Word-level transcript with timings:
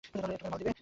একটুখানি 0.03 0.35
মাল 0.43 0.51
খাবে? 0.53 0.71